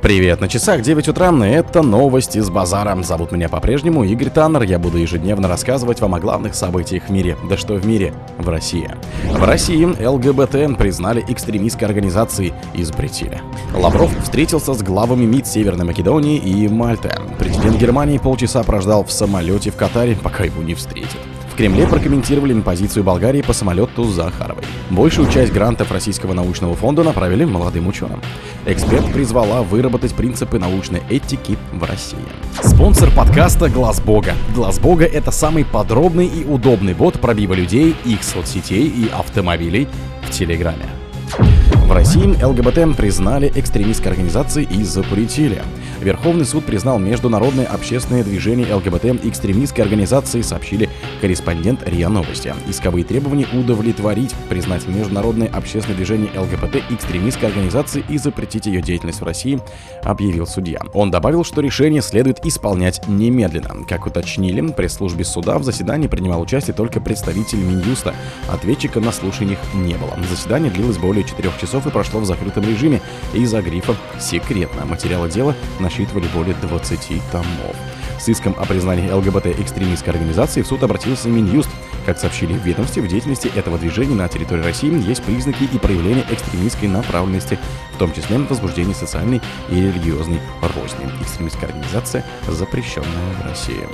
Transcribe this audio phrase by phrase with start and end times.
[0.00, 2.96] Привет, на часах 9 утра, это новости с базара.
[3.02, 7.36] Зовут меня по-прежнему Игорь Таннер, я буду ежедневно рассказывать вам о главных событиях в мире.
[7.48, 8.14] Да что в мире?
[8.38, 8.88] В России.
[9.24, 13.40] В России ЛГБТ признали экстремистской организацией и запретили.
[13.74, 17.10] Лавров встретился с главами МИД Северной Македонии и Мальты.
[17.40, 21.18] Президент Германии полчаса прождал в самолете в Катаре, пока его не встретят.
[21.58, 24.62] Кремле прокомментировали позицию Болгарии по самолету Захаровой.
[24.90, 28.22] Большую часть грантов Российского научного фонда направили молодым ученым.
[28.64, 32.18] Эксперт призвала выработать принципы научной этики в России.
[32.62, 34.34] Спонсор подкаста Глаз Бога.
[34.54, 39.88] Глаз Бога это самый подробный и удобный бот пробива людей, их соцсетей и автомобилей
[40.22, 40.86] в Телеграме.
[41.88, 45.62] В России ЛГБТ признали экстремистской организацией и запретили.
[46.00, 50.88] Верховный суд признал международное общественное движение ЛГБТ экстремистской организацией, сообщили
[51.20, 52.54] корреспондент РИА Новости.
[52.68, 59.24] Исковые требования удовлетворить, признать международное общественное движение ЛГБТ экстремистской организацией и запретить ее деятельность в
[59.24, 59.60] России,
[60.02, 60.80] объявил судья.
[60.94, 63.84] Он добавил, что решение следует исполнять немедленно.
[63.88, 68.14] Как уточнили, пресс-службе суда в заседании принимал участие только представитель Минюста.
[68.48, 70.16] Ответчика на слушаниях не было.
[70.30, 73.00] Заседание длилось более четырех часов и прошло в закрытом режиме
[73.34, 74.84] из-за грифа «секретно».
[74.84, 77.76] Материалы дела насчитывали более 20 томов.
[78.18, 81.70] С иском о признании ЛГБТ экстремистской организации в суд обратился Минюст.
[82.08, 86.24] Как сообщили в ведомстве, в деятельности этого движения на территории России есть признаки и проявления
[86.30, 87.58] экстремистской направленности,
[87.92, 91.04] в том числе возбуждение социальной и религиозной розни.
[91.20, 93.86] Экстремистская организация, запрещенная в России.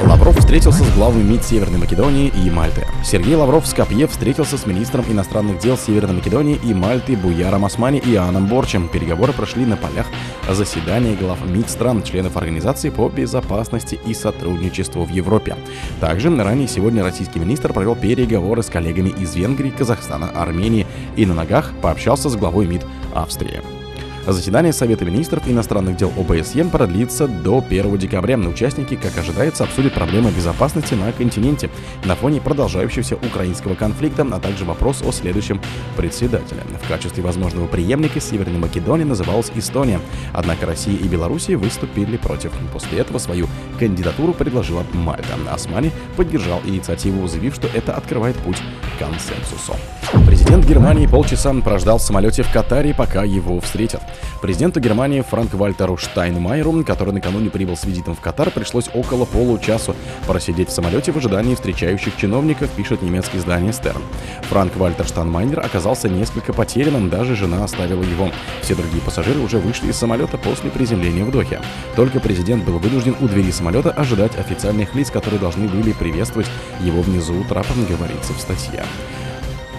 [0.00, 2.86] Лавров встретился с главой МИД Северной Македонии и Мальты.
[3.02, 7.98] Сергей Лавров в Скопье встретился с министром иностранных дел Северной Македонии и Мальты Буяром Османи
[7.98, 8.88] и Иоанном Борчем.
[8.88, 10.06] Переговоры прошли на полях
[10.48, 15.56] заседания глав МИД стран, членов Организации по безопасности и сотрудничеству в Европе.
[16.00, 20.86] Также ранее сегодня российский министр провел переговоры с коллегами из Венгрии, Казахстана, Армении
[21.16, 23.77] и на ногах пообщался с главой МИД Австрии.
[24.30, 28.36] Заседание Совета министров иностранных дел ОБСЕ продлится до 1 декабря.
[28.36, 31.70] Участники, как ожидается, обсудят проблемы безопасности на континенте
[32.04, 35.62] на фоне продолжающегося украинского конфликта, а также вопрос о следующем
[35.96, 36.60] председателе.
[36.84, 39.98] В качестве возможного преемника Северной Македонии называлась Эстония,
[40.34, 42.52] однако Россия и Белоруссия выступили против.
[42.70, 43.48] После этого свою
[43.78, 45.36] кандидатуру предложила Мальта.
[45.50, 49.74] Османи поддержал инициативу, заявив, что это открывает путь к консенсусу.
[50.26, 54.02] Президент Германии полчаса прождал в самолете в Катаре, пока его встретят.
[54.40, 59.96] Президенту Германии Франк Вальтеру Штайнмайеру, который накануне прибыл с визитом в Катар, пришлось около получасу
[60.26, 64.02] просидеть в самолете в ожидании встречающих чиновников, пишет немецкое издание Стерн.
[64.48, 68.30] Франк Вальтер Штайнмайер оказался несколько потерянным, даже жена оставила его.
[68.62, 71.60] Все другие пассажиры уже вышли из самолета после приземления в Дохе.
[71.96, 76.48] Только президент был вынужден у двери самолета ожидать официальных лиц, которые должны были приветствовать
[76.80, 78.84] его внизу трапом, говорится в статье.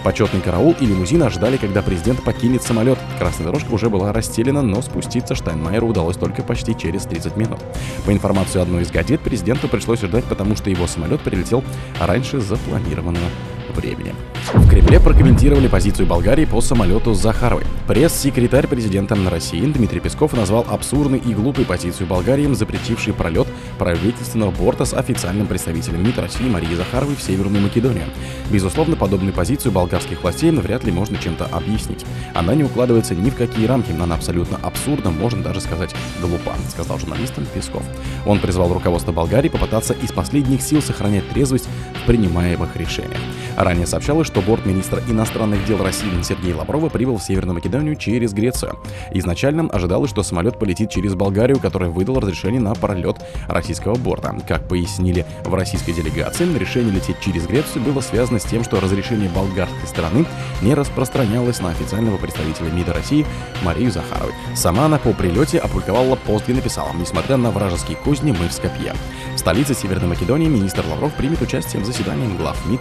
[0.02, 2.98] Почетный караул и лимузин ожидали, когда президент покинет самолет.
[3.18, 7.60] Красная дорожка уже была расстелена, но спуститься Штайнмайеру удалось только почти через 30 минут.
[8.06, 11.62] По информации одной из газет, президенту пришлось ждать, потому что его самолет прилетел
[12.00, 13.26] раньше запланированного
[13.70, 14.14] времени.
[14.52, 17.64] В Кремле прокомментировали позицию Болгарии по самолету Захаровой.
[17.86, 23.46] Пресс-секретарь президента России Дмитрий Песков назвал абсурдной и глупой позицию Болгарии, запретившей пролет
[23.78, 28.04] правительственного борта с официальным представителем МИД России Марии Захаровой в Северную Македонию.
[28.50, 32.04] Безусловно, подобную позицию болгарских властей вряд ли можно чем-то объяснить.
[32.34, 36.98] Она не укладывается ни в какие рамки, она абсолютно абсурдна, можно даже сказать глупа, сказал
[36.98, 37.82] журналистам Песков.
[38.26, 41.68] Он призвал руководство Болгарии попытаться из последних сил сохранять трезвость
[42.02, 43.20] в принимаемых решениях.
[43.60, 48.32] Ранее сообщалось, что борт министра иностранных дел России Сергей Лаврова прибыл в Северную Македонию через
[48.32, 48.78] Грецию.
[49.12, 54.34] Изначально ожидалось, что самолет полетит через Болгарию, которая выдала разрешение на пролет российского борта.
[54.48, 59.28] Как пояснили в российской делегации, решение лететь через Грецию было связано с тем, что разрешение
[59.28, 60.24] болгарской стороны
[60.62, 63.26] не распространялось на официального представителя МИДа России
[63.62, 64.32] Марию Захаровой.
[64.54, 68.94] Сама она по прилете опубликовала пост и написала, несмотря на вражеские козни, мы в Скопье.
[69.34, 72.80] В столице Северной Македонии министр Лавров примет участие в заседании глав МИД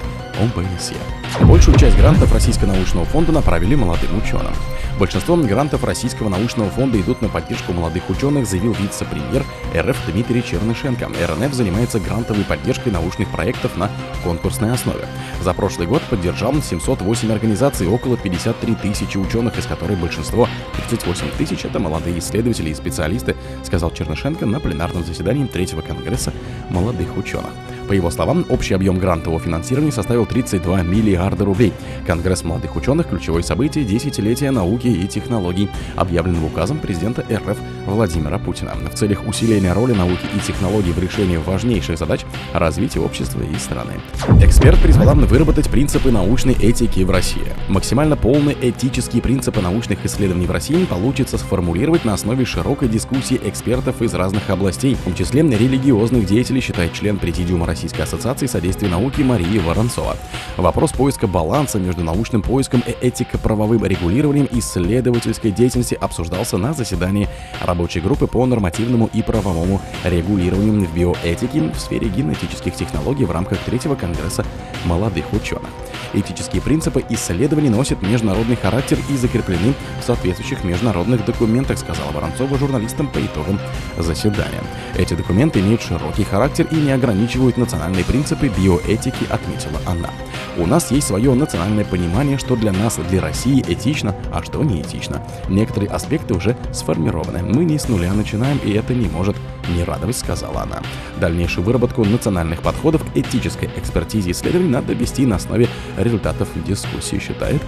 [0.60, 0.96] ОБСЕ.
[1.42, 4.54] Большую часть грантов Российского научного фонда направили молодым ученым.
[5.00, 11.08] Большинство грантов Российского научного фонда идут на поддержку молодых ученых, заявил вице-премьер РФ Дмитрий Чернышенко.
[11.08, 13.90] РНФ занимается грантовой поддержкой научных проектов на
[14.26, 15.06] конкурсной основе.
[15.42, 21.64] За прошлый год поддержал 708 организаций, около 53 тысячи ученых, из которых большинство, 38 тысяч,
[21.64, 26.34] это молодые исследователи и специалисты, сказал Чернышенко на пленарном заседании Третьего Конгресса
[26.70, 27.52] молодых ученых.
[27.90, 31.74] По его словам, общий объем грантового финансирования составил 32 миллиарда рублей.
[32.06, 37.58] Конгресс молодых ученых– ключевое событие десятилетия науки и технологий, объявленного указом президента РФ
[37.88, 38.76] Владимира Путина.
[38.76, 42.22] В целях усиления роли науки и технологий в решении важнейших задач
[42.54, 43.94] развития общества и страны.
[44.40, 47.56] Эксперт призвал выработать принципы научной этики в России.
[47.70, 54.04] Максимально полные этические принципы научных исследований в России получится сформулировать на основе широкой дискуссии экспертов
[54.04, 59.22] из разных областей, в том числе религиозных деятелей, считает член Президиума Российской ассоциации содействия науки
[59.22, 60.18] Мария Воронцова.
[60.58, 67.30] Вопрос поиска баланса между научным поиском и этико-правовым регулированием исследовательской деятельности обсуждался на заседании
[67.62, 73.60] рабочей группы по нормативному и правовому регулированию в биоэтике в сфере генетических технологий в рамках
[73.60, 74.44] третьего конгресса
[74.84, 75.70] молодых ученых.
[76.14, 83.08] Этические принципы исследований носят международный характер и закреплены в соответствующих международных документах, сказала Воронцова журналистам
[83.08, 83.60] по итогам
[83.98, 84.62] заседания.
[84.98, 90.10] Эти документы имеют широкий характер и не ограничивают национальные принципы биоэтики, отметила она.
[90.58, 94.82] У нас есть свое национальное понимание, что для нас, для России этично, а что не
[94.82, 95.24] этично.
[95.48, 97.44] Некоторые аспекты уже сформированы.
[97.44, 99.36] Мы не с нуля начинаем, и это не может
[99.70, 100.82] не радовать, сказала она.
[101.20, 107.62] Дальнейшую выработку национальных подходов к этической экспертизе исследований надо вести на основе результатов дискуссии, считает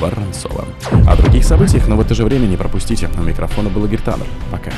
[0.00, 0.64] Воронцова.
[1.06, 3.08] О других событиях, но в это же время не пропустите.
[3.18, 4.26] У микрофона был Игорь Таннер.
[4.50, 4.70] Пока.